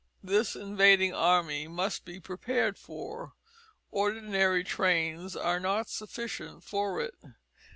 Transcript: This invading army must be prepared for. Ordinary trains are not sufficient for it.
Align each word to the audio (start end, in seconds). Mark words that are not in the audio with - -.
This 0.23 0.55
invading 0.55 1.13
army 1.13 1.67
must 1.67 2.05
be 2.05 2.19
prepared 2.19 2.75
for. 2.75 3.33
Ordinary 3.91 4.63
trains 4.63 5.35
are 5.35 5.59
not 5.59 5.89
sufficient 5.89 6.63
for 6.63 6.99
it. 7.01 7.13